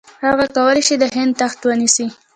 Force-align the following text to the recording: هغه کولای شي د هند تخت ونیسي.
هغه 0.25 0.45
کولای 0.55 0.81
شي 0.87 0.95
د 0.99 1.03
هند 1.15 1.31
تخت 1.41 1.59
ونیسي. 1.63 2.05